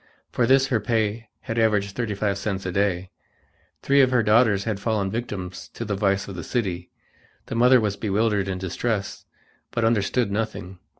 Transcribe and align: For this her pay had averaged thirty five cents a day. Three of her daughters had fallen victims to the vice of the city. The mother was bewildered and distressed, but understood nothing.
For 0.31 0.47
this 0.47 0.65
her 0.69 0.79
pay 0.79 1.27
had 1.41 1.59
averaged 1.59 1.95
thirty 1.95 2.15
five 2.15 2.39
cents 2.39 2.65
a 2.65 2.71
day. 2.71 3.11
Three 3.83 4.01
of 4.01 4.09
her 4.09 4.23
daughters 4.23 4.63
had 4.63 4.79
fallen 4.79 5.11
victims 5.11 5.69
to 5.75 5.85
the 5.85 5.93
vice 5.95 6.27
of 6.27 6.33
the 6.35 6.43
city. 6.43 6.89
The 7.45 7.53
mother 7.53 7.79
was 7.79 7.97
bewildered 7.97 8.47
and 8.47 8.59
distressed, 8.59 9.27
but 9.69 9.85
understood 9.85 10.31
nothing. 10.31 10.79